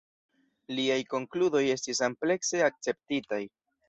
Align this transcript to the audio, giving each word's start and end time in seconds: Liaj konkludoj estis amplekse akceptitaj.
Liaj 0.77 0.95
konkludoj 1.11 1.61
estis 1.73 2.01
amplekse 2.07 2.63
akceptitaj. 2.69 3.41